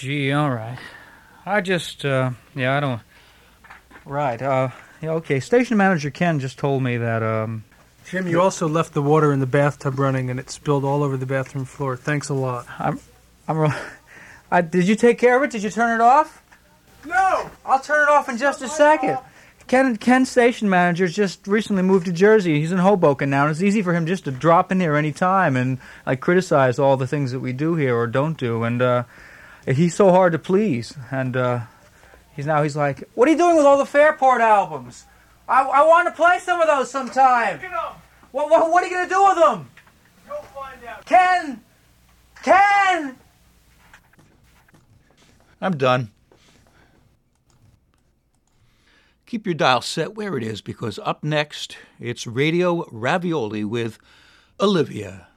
[0.00, 0.78] gee, all right.
[1.44, 3.00] I just, uh, yeah, I don't.
[4.06, 4.70] Right, uh,
[5.02, 5.40] yeah, okay.
[5.40, 7.64] Station manager Ken just told me that, um,
[8.06, 11.18] Jim, you also left the water in the bathtub running, and it spilled all over
[11.18, 11.96] the bathroom floor.
[11.96, 12.66] Thanks a lot.
[12.78, 12.98] I'm,
[13.46, 13.58] I'm.
[13.58, 13.74] re-
[14.50, 15.50] I, did you take care of it?
[15.50, 16.42] Did you turn it off?
[17.06, 17.50] No.
[17.64, 19.18] I'll turn it off in just a second.
[19.68, 22.58] Ken, Ken, station manager, just recently moved to Jersey.
[22.58, 25.12] He's in Hoboken now, and it's easy for him just to drop in here any
[25.12, 28.64] time and like criticize all the things that we do here or don't do.
[28.64, 29.04] And uh,
[29.66, 30.94] he's so hard to please.
[31.10, 31.60] And uh,
[32.34, 35.04] he's now he's like, "What are you doing with all the Fairport albums?
[35.48, 37.60] I, I want to play some of those sometime.
[38.32, 39.70] What, what, what are you gonna do with them?
[40.28, 41.04] Go find out.
[41.04, 41.62] Ken,
[42.42, 43.16] Ken."
[45.60, 46.10] I'm done.
[49.26, 53.98] Keep your dial set where it is because up next, it's Radio Ravioli with
[54.58, 55.28] Olivia.